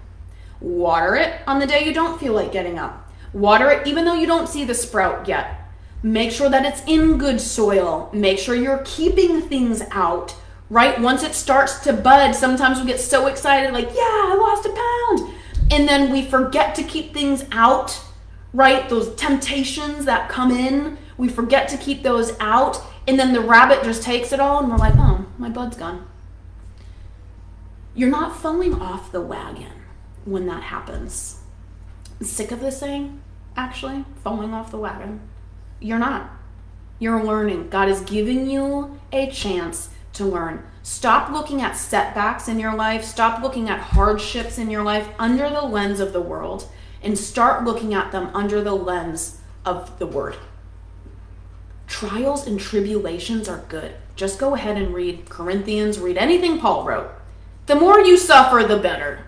[0.60, 3.10] Water it on the day you don't feel like getting up.
[3.34, 5.58] Water it even though you don't see the sprout yet.
[6.04, 8.10] Make sure that it's in good soil.
[8.12, 10.36] Make sure you're keeping things out,
[10.70, 11.00] right?
[11.00, 14.70] Once it starts to bud, sometimes we get so excited, like, yeah, I lost a
[14.70, 15.36] pound.
[15.72, 18.02] And then we forget to keep things out
[18.54, 18.88] right?
[18.90, 23.84] Those temptations that come in, we forget to keep those out, and then the rabbit
[23.84, 26.08] just takes it all, and we're like, oh, my bud's gone.
[27.94, 29.74] You're not falling off the wagon
[30.26, 31.42] when that happens.
[32.22, 33.22] Sick of this thing?
[33.56, 35.22] actually, falling off the wagon.
[35.80, 36.30] You're not.
[37.00, 37.70] You're learning.
[37.70, 40.64] God is giving you a chance to learn.
[40.84, 45.50] Stop looking at setbacks in your life, stop looking at hardships in your life under
[45.50, 46.68] the lens of the world,
[47.04, 50.36] and start looking at them under the lens of the Word.
[51.88, 53.96] Trials and tribulations are good.
[54.16, 57.12] Just go ahead and read Corinthians, read anything Paul wrote.
[57.66, 59.26] The more you suffer, the better.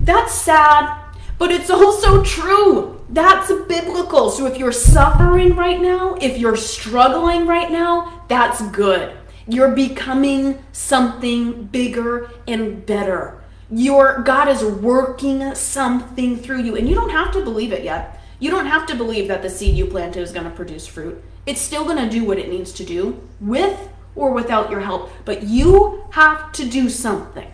[0.00, 0.98] That's sad,
[1.38, 3.00] but it's also true.
[3.10, 4.30] That's biblical.
[4.30, 9.16] So if you're suffering right now, if you're struggling right now, that's good.
[9.46, 13.39] You're becoming something bigger and better.
[13.70, 18.20] Your God is working something through you, and you don't have to believe it yet.
[18.38, 21.22] You don't have to believe that the seed you planted is going to produce fruit.
[21.46, 25.10] It's still going to do what it needs to do with or without your help,
[25.24, 27.50] but you have to do something.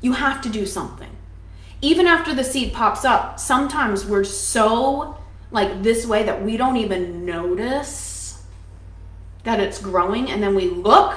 [0.00, 1.10] You have to do something.
[1.80, 5.18] Even after the seed pops up, sometimes we're so
[5.50, 8.42] like this way that we don't even notice
[9.44, 11.16] that it's growing and then we look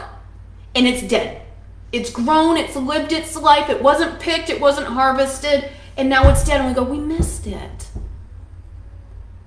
[0.76, 1.42] and it's dead.
[1.96, 6.44] It's grown, it's lived its life, it wasn't picked, it wasn't harvested, and now it's
[6.44, 7.88] dead and we go, we missed it.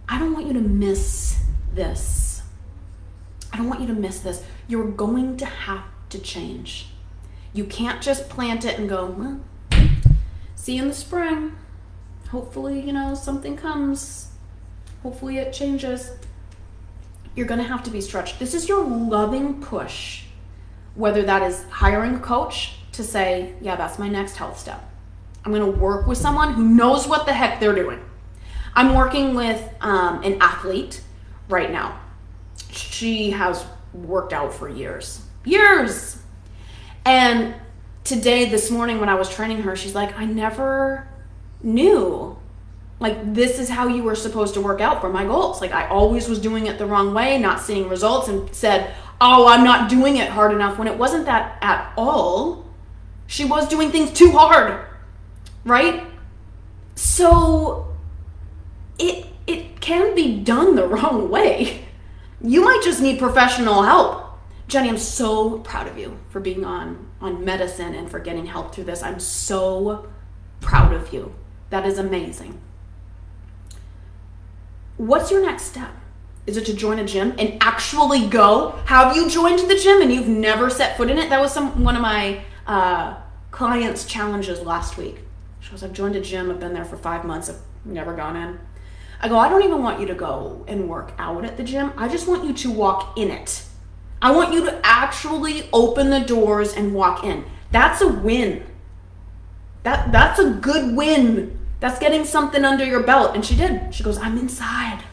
[0.08, 1.42] I don't want you to miss
[1.74, 2.40] this.
[3.52, 4.42] I don't want you to miss this.
[4.66, 6.86] You're going to have to change.
[7.52, 9.40] You can't just plant it and go, well,
[10.56, 11.54] see you in the spring.
[12.30, 14.30] Hopefully, you know, something comes.
[15.02, 16.12] Hopefully, it changes.
[17.36, 18.38] You're going to have to be stretched.
[18.38, 20.22] This is your loving push,
[20.94, 24.84] whether that is hiring a coach to say, yeah, that's my next health step.
[25.44, 28.00] I'm going to work with someone who knows what the heck they're doing.
[28.74, 31.00] I'm working with um, an athlete
[31.48, 32.00] right now.
[32.70, 36.20] She has worked out for years, years.
[37.04, 37.54] And
[38.04, 41.08] today, this morning, when I was training her, she's like, I never
[41.62, 42.36] knew.
[43.00, 45.60] Like, this is how you were supposed to work out for my goals.
[45.60, 49.48] Like, I always was doing it the wrong way, not seeing results, and said, Oh,
[49.48, 52.66] I'm not doing it hard enough when it wasn't that at all.
[53.26, 54.86] She was doing things too hard,
[55.64, 56.06] right?
[56.94, 57.94] So,
[58.98, 61.84] it it can be done the wrong way.
[62.40, 64.24] You might just need professional help.
[64.68, 68.74] Jenny, I'm so proud of you for being on on medicine and for getting help
[68.74, 69.02] through this.
[69.02, 70.08] I'm so
[70.60, 71.34] proud of you.
[71.70, 72.60] That is amazing.
[74.96, 75.92] What's your next step?
[76.48, 78.70] Is it to join a gym and actually go?
[78.86, 81.28] Have you joined the gym and you've never set foot in it?
[81.28, 83.16] That was some one of my uh,
[83.50, 85.18] clients' challenges last week.
[85.60, 86.50] She goes, I've joined a gym.
[86.50, 87.50] I've been there for five months.
[87.50, 88.58] I've never gone in.
[89.20, 91.92] I go, I don't even want you to go and work out at the gym.
[91.98, 93.64] I just want you to walk in it.
[94.22, 97.44] I want you to actually open the doors and walk in.
[97.72, 98.64] That's a win.
[99.82, 101.58] That that's a good win.
[101.80, 103.34] That's getting something under your belt.
[103.34, 103.94] And she did.
[103.94, 105.04] She goes, I'm inside.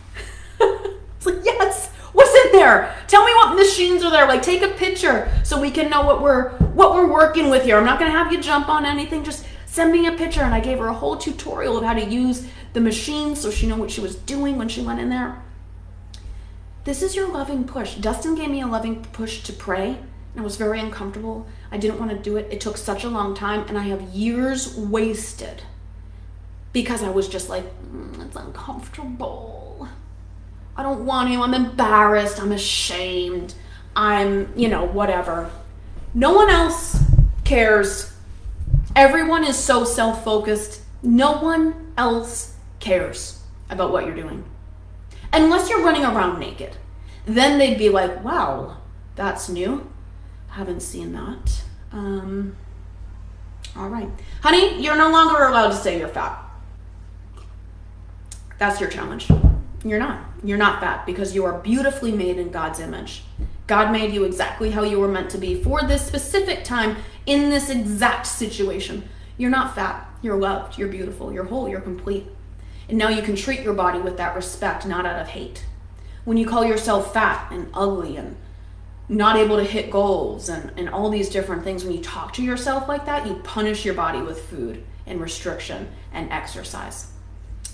[1.25, 1.91] It's like, yes.
[2.13, 2.95] What's in there?
[3.07, 4.25] Tell me what machines are there.
[4.25, 7.77] Like take a picture so we can know what we're what we're working with here.
[7.77, 9.23] I'm not gonna have you jump on anything.
[9.23, 10.41] Just send me a picture.
[10.41, 13.67] And I gave her a whole tutorial of how to use the machine so she
[13.67, 15.41] knew what she was doing when she went in there.
[16.85, 17.95] This is your loving push.
[17.95, 19.97] Dustin gave me a loving push to pray.
[20.38, 21.47] I was very uncomfortable.
[21.71, 22.47] I didn't want to do it.
[22.51, 25.63] It took such a long time, and I have years wasted
[26.73, 29.64] because I was just like, mm, it's uncomfortable.
[30.77, 31.41] I don't want to.
[31.41, 32.41] I'm embarrassed.
[32.41, 33.53] I'm ashamed.
[33.95, 35.49] I'm, you know, whatever.
[36.13, 37.01] No one else
[37.43, 38.13] cares.
[38.95, 40.81] Everyone is so self focused.
[41.01, 44.43] No one else cares about what you're doing.
[45.31, 46.77] Unless you're running around naked.
[47.25, 48.77] Then they'd be like, wow,
[49.15, 49.89] that's new.
[50.49, 51.63] Haven't seen that.
[51.91, 52.55] Um,
[53.75, 54.09] all right.
[54.41, 56.41] Honey, you're no longer allowed to say you're fat.
[58.57, 59.27] That's your challenge.
[59.83, 60.25] You're not.
[60.43, 63.23] You're not fat because you are beautifully made in God's image.
[63.67, 67.49] God made you exactly how you were meant to be for this specific time in
[67.49, 69.07] this exact situation.
[69.38, 70.07] You're not fat.
[70.21, 70.77] You're loved.
[70.77, 71.33] You're beautiful.
[71.33, 71.67] You're whole.
[71.67, 72.25] You're complete.
[72.88, 75.65] And now you can treat your body with that respect, not out of hate.
[76.23, 78.35] When you call yourself fat and ugly and
[79.09, 82.43] not able to hit goals and, and all these different things, when you talk to
[82.43, 87.11] yourself like that, you punish your body with food and restriction and exercise.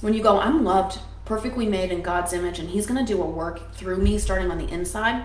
[0.02, 1.00] When you go, I'm loved,
[1.32, 4.58] perfectly made in God's image, and He's gonna do a work through me starting on
[4.58, 5.24] the inside,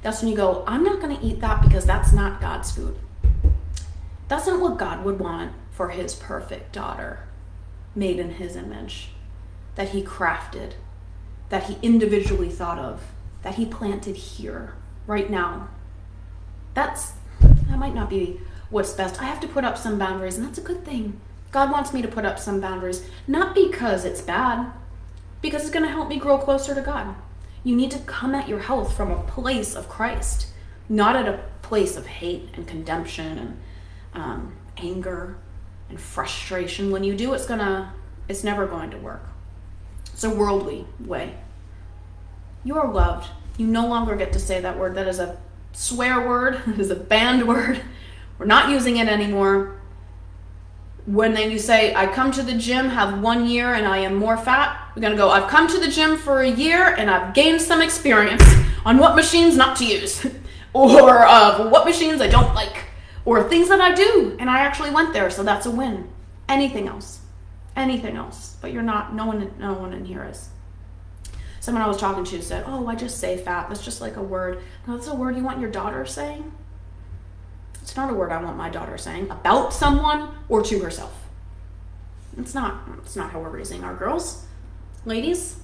[0.00, 2.96] that's when you go, I'm not gonna eat that because that's not God's food.
[4.28, 7.28] That's not what God would want for His perfect daughter
[7.94, 9.10] made in his image,
[9.74, 10.72] that he crafted,
[11.50, 13.02] that he individually thought of,
[13.42, 14.72] that he planted here,
[15.06, 15.68] right now.
[16.72, 18.40] That's, that might not be
[18.70, 19.20] what's best.
[19.20, 21.20] I have to put up some boundaries, and that's a good thing.
[21.52, 24.72] God wants me to put up some boundaries, not because it's bad,
[25.44, 27.14] because it's going to help me grow closer to God.
[27.64, 30.46] You need to come at your health from a place of Christ,
[30.88, 33.60] not at a place of hate and condemnation and
[34.14, 35.36] um, anger
[35.90, 36.90] and frustration.
[36.90, 37.92] When you do, it's gonna,
[38.26, 39.22] it's never going to work.
[40.14, 41.34] It's a worldly way.
[42.64, 43.28] You are loved.
[43.58, 44.94] You no longer get to say that word.
[44.94, 45.38] That is a
[45.74, 46.62] swear word.
[46.66, 47.82] It is a banned word.
[48.38, 49.78] We're not using it anymore.
[51.06, 54.14] When then you say, I come to the gym, have one year, and I am
[54.14, 57.34] more fat, we're gonna go, I've come to the gym for a year and I've
[57.34, 58.44] gained some experience
[58.84, 60.26] on what machines not to use,
[60.72, 62.84] or uh, what machines I don't like,
[63.24, 66.08] or things that I do, and I actually went there, so that's a win.
[66.48, 67.20] Anything else,
[67.76, 69.14] anything else, but you're not.
[69.14, 70.50] No one, no one in here is.
[71.60, 73.68] Someone I was talking to said, "Oh, I just say fat.
[73.68, 74.62] That's just like a word.
[74.86, 76.52] No, that's a word you want your daughter saying."
[77.84, 81.12] It's not a word I want my daughter saying about someone or to herself.
[82.38, 82.88] It's not.
[82.96, 84.46] It's not how we're raising our girls,
[85.04, 85.58] ladies.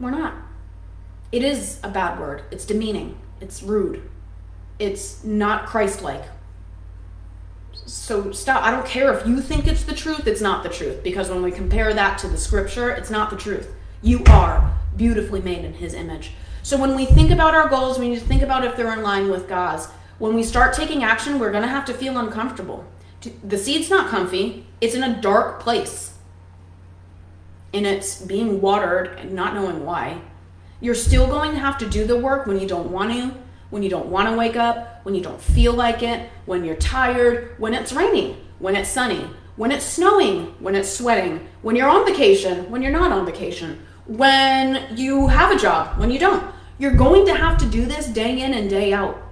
[0.00, 0.32] We're not.
[1.32, 2.44] It is a bad word.
[2.50, 3.18] It's demeaning.
[3.42, 4.08] It's rude.
[4.78, 6.24] It's not Christ-like.
[7.74, 8.62] So stop.
[8.62, 10.26] I don't care if you think it's the truth.
[10.26, 13.36] It's not the truth because when we compare that to the scripture, it's not the
[13.36, 13.70] truth.
[14.00, 16.30] You are beautifully made in His image.
[16.62, 19.02] So when we think about our goals, we need to think about if they're in
[19.02, 19.88] line with God's.
[20.18, 22.84] When we start taking action, we're going to have to feel uncomfortable.
[23.44, 26.14] The seed's not comfy, it's in a dark place.
[27.74, 30.20] And it's being watered and not knowing why.
[30.80, 33.34] You're still going to have to do the work when you don't want to,
[33.70, 36.76] when you don't want to wake up, when you don't feel like it, when you're
[36.76, 41.88] tired, when it's raining, when it's sunny, when it's snowing, when it's sweating, when you're
[41.88, 46.54] on vacation, when you're not on vacation, when you have a job, when you don't.
[46.78, 49.25] You're going to have to do this day in and day out.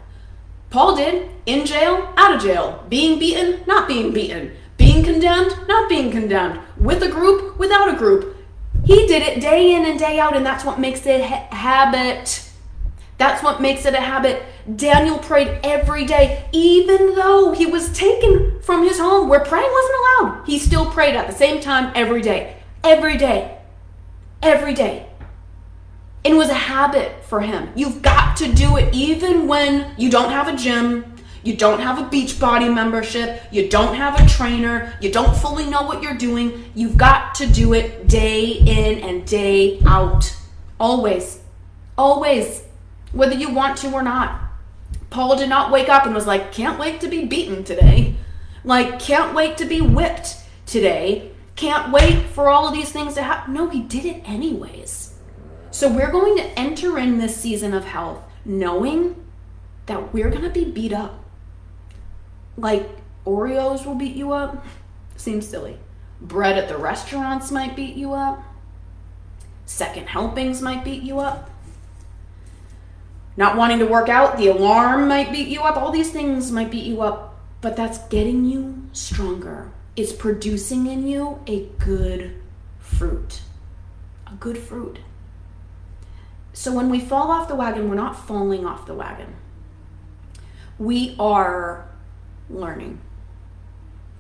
[0.75, 5.89] Paul did in jail, out of jail, being beaten, not being beaten, being condemned, not
[5.89, 8.37] being condemned, with a group, without a group.
[8.85, 12.51] He did it day in and day out, and that's what makes it ha- habit.
[13.19, 14.43] That's what makes it a habit.
[14.75, 19.99] Daniel prayed every day, even though he was taken from his home where praying wasn't
[20.01, 20.45] allowed.
[20.45, 22.57] He still prayed at the same time every day.
[22.83, 23.59] Every day.
[24.43, 25.07] Every day.
[26.25, 27.71] It was a habit for him.
[27.77, 31.99] You've got to do it even when you don't have a gym, you don't have
[31.99, 36.73] a Beachbody membership, you don't have a trainer, you don't fully know what you're doing.
[36.75, 40.35] You've got to do it day in and day out.
[40.81, 41.41] Always.
[41.99, 42.63] Always.
[43.13, 44.41] Whether you want to or not.
[45.11, 48.17] Paul did not wake up and was like, can't wait to be beaten today.
[48.65, 51.31] Like, can't wait to be whipped today.
[51.55, 53.53] Can't wait for all of these things to happen.
[53.53, 55.04] No, he did it anyways.
[55.75, 59.17] So we're going to enter in this season of health knowing
[59.87, 61.25] that we're going to be beat up.
[62.57, 62.89] Like
[63.27, 64.65] Oreos will beat you up.
[65.17, 65.77] Seems silly.
[66.21, 68.41] Bread at the restaurants might beat you up.
[69.67, 71.51] Second helpings might beat you up.
[73.37, 75.77] Not wanting to work out, the alarm might beat you up.
[75.77, 79.73] All these things might beat you up, but that's getting you stronger.
[79.97, 82.41] It's producing in you a good
[82.79, 83.41] fruit.
[84.29, 85.01] A good fruit.
[86.55, 89.35] So when we fall off the wagon, we're not falling off the wagon.
[90.79, 91.91] We are
[92.49, 93.01] learning.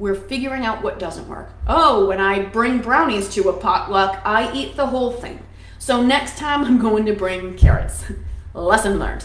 [0.01, 1.53] We're figuring out what doesn't work.
[1.69, 5.45] Oh, when I bring brownies to a potluck, I eat the whole thing.
[5.79, 8.05] So next time I'm going to bring carrots.
[8.53, 9.25] Lesson learned.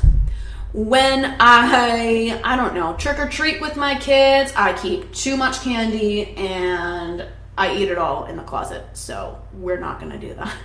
[0.71, 5.61] When I, I don't know, trick or treat with my kids, I keep too much
[5.61, 7.25] candy and
[7.57, 8.85] I eat it all in the closet.
[8.93, 10.53] So we're not going to do that.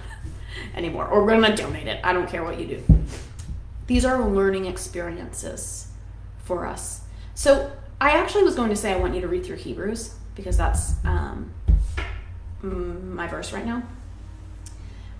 [0.74, 2.00] anymore, or we're to donate it.
[2.04, 2.84] I don't care what you do.
[3.86, 5.88] These are learning experiences
[6.44, 7.02] for us.
[7.34, 10.56] So I actually was going to say I want you to read through Hebrews because
[10.56, 11.52] that's um,
[12.62, 13.82] my verse right now.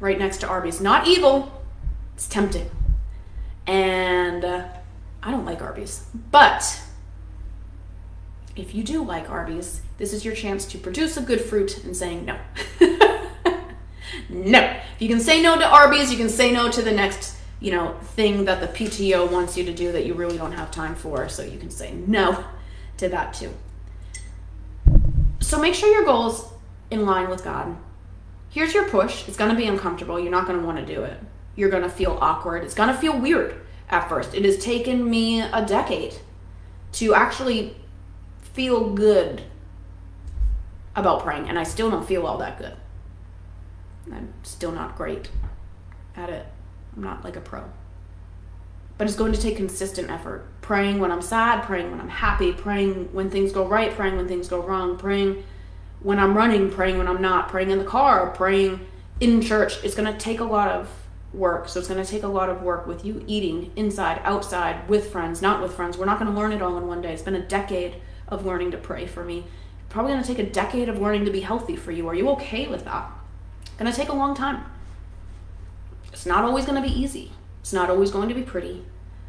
[0.01, 0.81] Right next to Arby's.
[0.81, 1.63] Not evil,
[2.15, 2.71] it's tempting.
[3.67, 4.69] And uh,
[5.23, 6.05] I don't like Arby's.
[6.31, 6.83] But
[8.57, 11.95] if you do like Arby's, this is your chance to produce a good fruit in
[11.95, 12.39] saying no.
[14.29, 14.61] no.
[14.95, 17.71] If you can say no to Arby's, you can say no to the next, you
[17.71, 20.95] know, thing that the PTO wants you to do that you really don't have time
[20.95, 21.29] for.
[21.29, 22.45] So you can say no
[22.99, 23.53] to that too.
[25.41, 26.51] So make sure your goals
[26.91, 27.77] in line with God.
[28.51, 29.27] Here's your push.
[29.29, 30.19] It's going to be uncomfortable.
[30.19, 31.19] You're not going to want to do it.
[31.57, 32.65] You're going to feel awkward.
[32.65, 34.35] It's going to feel weird at first.
[34.35, 36.15] It has taken me a decade
[36.93, 37.77] to actually
[38.41, 39.43] feel good
[40.97, 42.75] about praying, and I still don't feel all that good.
[44.13, 45.31] I'm still not great
[46.17, 46.47] at it.
[46.97, 47.65] I'm not like a pro.
[48.97, 50.47] But it's going to take consistent effort.
[50.61, 54.29] Praying when I'm sad, praying when I'm happy, praying when things go right, praying when
[54.29, 55.43] things go wrong, praying
[56.01, 58.87] when I'm running, praying when I'm not, praying in the car, praying
[59.21, 59.83] in church.
[59.83, 60.89] It's going to take a lot of
[61.33, 61.69] work.
[61.69, 65.11] So it's going to take a lot of work with you eating inside, outside, with
[65.11, 65.99] friends, not with friends.
[65.99, 67.13] We're not going to learn it all in one day.
[67.13, 67.97] It's been a decade
[68.29, 69.45] of learning to pray for me.
[69.89, 72.09] Probably going to take a decade of learning to be healthy for you.
[72.09, 73.11] Are you okay with that?
[73.79, 74.65] Going to take a long time.
[76.13, 77.33] It's not always going to be easy.
[77.61, 78.85] It's not always going to be pretty.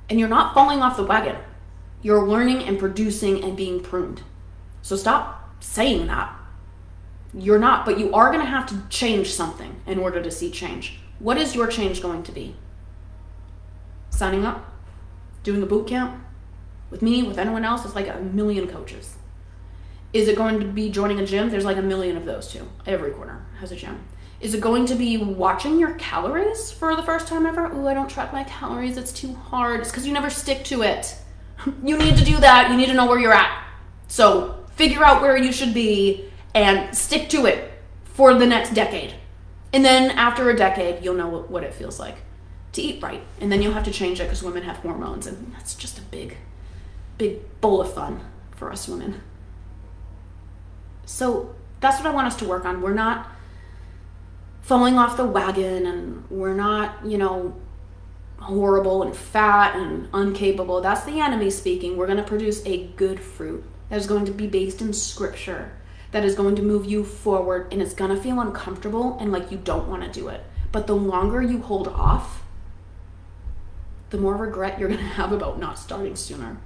[0.09, 1.37] And you're not falling off the wagon.
[2.01, 4.21] You're learning and producing and being pruned.
[4.81, 6.37] So stop saying that.
[7.33, 10.51] You're not, but you are going to have to change something in order to see
[10.51, 10.99] change.
[11.19, 12.55] What is your change going to be?
[14.09, 14.71] Signing up?
[15.43, 16.23] Doing a boot camp?
[16.91, 17.83] With me, with anyone else?
[17.83, 19.15] It's like a million coaches.
[20.13, 21.49] Is it going to be joining a gym?
[21.49, 22.69] There's like a million of those too.
[22.85, 24.05] Every corner has a gym.
[24.41, 27.67] Is it going to be watching your calories for the first time ever?
[27.71, 28.97] Oh, I don't track my calories.
[28.97, 29.79] It's too hard.
[29.79, 31.15] It's because you never stick to it.
[31.83, 32.69] You need to do that.
[32.69, 33.65] You need to know where you're at.
[34.07, 37.71] So figure out where you should be and stick to it
[38.03, 39.15] for the next decade.
[39.73, 42.17] And then after a decade, you'll know what it feels like
[42.73, 43.21] to eat right.
[43.41, 46.01] And then you'll have to change it because women have hormones, and that's just a
[46.01, 46.37] big,
[47.17, 48.21] big bowl of fun
[48.51, 49.21] for us women.
[51.05, 52.81] So that's what I want us to work on.
[52.81, 53.29] We're not
[54.65, 57.55] falling off the wagon and we're not, you know,
[58.39, 60.81] horrible and fat and uncapable.
[60.81, 61.95] That's the enemy speaking.
[61.95, 65.71] We're going to produce a good fruit that is going to be based in scripture,
[66.11, 69.51] that is going to move you forward, and it's going to feel uncomfortable and like
[69.51, 70.43] you don't want to do it.
[70.71, 72.41] But the longer you hold off,
[74.09, 76.57] the more regret you're going to have about not starting sooner.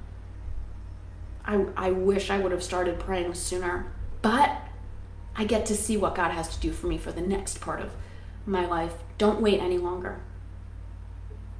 [1.43, 3.91] I, I wish I would have started praying sooner,
[4.21, 4.68] but
[5.35, 7.81] I get to see what God has to do for me for the next part
[7.81, 7.93] of
[8.45, 8.93] my life.
[9.17, 10.19] Don't wait any longer.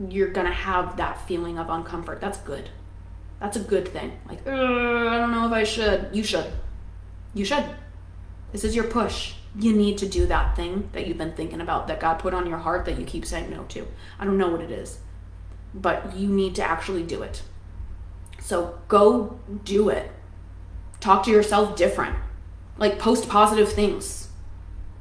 [0.07, 2.19] You're going to have that feeling of uncomfort.
[2.19, 2.69] That's good.
[3.39, 4.19] That's a good thing.
[4.27, 6.09] Like, I don't know if I should.
[6.13, 6.51] You should.
[7.33, 7.65] You should.
[8.51, 9.33] This is your push.
[9.57, 12.47] You need to do that thing that you've been thinking about that God put on
[12.47, 13.87] your heart that you keep saying no to.
[14.19, 14.99] I don't know what it is,
[15.73, 17.41] but you need to actually do it.
[18.39, 20.11] So go do it.
[20.99, 22.15] Talk to yourself different
[22.79, 24.29] like post positive things.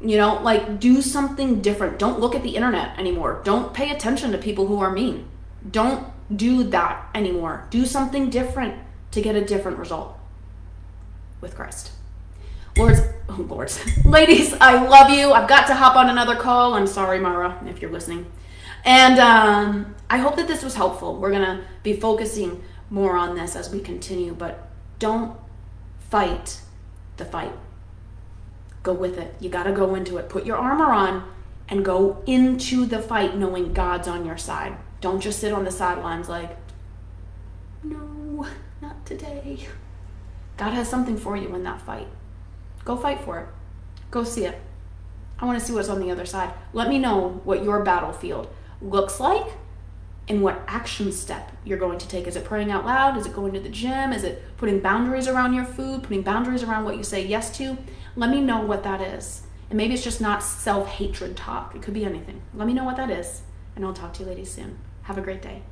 [0.01, 1.99] You know like do something different.
[1.99, 3.41] Don't look at the internet anymore.
[3.45, 5.29] Don't pay attention to people who are mean.
[5.71, 7.67] Don't do that anymore.
[7.71, 8.75] Do something different
[9.13, 10.19] to get a different result
[11.41, 11.93] with christ.
[12.77, 13.81] Lords oh lords.
[14.05, 15.33] Ladies i love you.
[15.33, 16.75] I've got to hop on another call.
[16.75, 18.27] I'm sorry mara if you're listening.
[18.85, 21.17] And um, i hope that this was helpful.
[21.17, 24.69] We're gonna be focusing more on this as we continue but
[24.99, 25.37] don't
[26.11, 26.61] fight
[27.19, 27.53] the fight
[28.83, 29.35] go with it.
[29.41, 30.29] You got to go into it.
[30.29, 31.25] Put your armor on
[31.69, 34.77] and go into the fight knowing God's on your side.
[35.01, 36.57] Don't just sit on the sidelines like,
[37.83, 38.47] no,
[38.81, 39.67] not today.
[40.57, 42.09] God has something for you in that fight.
[42.85, 43.47] Go fight for it.
[44.11, 44.61] Go see it.
[45.39, 46.53] I want to see what's on the other side.
[46.73, 48.49] Let me know what your battlefield
[48.81, 49.47] looks like
[50.29, 52.27] and what action step you're going to take.
[52.27, 53.17] Is it praying out loud?
[53.17, 54.13] Is it going to the gym?
[54.13, 56.03] Is it putting boundaries around your food?
[56.03, 57.79] Putting boundaries around what you say yes to?
[58.17, 59.43] Let me know what that is.
[59.71, 62.43] And maybe it's just not self hatred talk, it could be anything.
[62.55, 63.43] Let me know what that is,
[63.77, 64.79] and I'll talk to you ladies soon.
[65.03, 65.63] Have a great day.